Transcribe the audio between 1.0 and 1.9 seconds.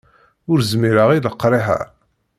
i leqriḥ-a.